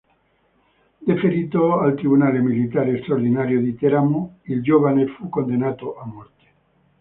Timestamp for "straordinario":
3.03-3.61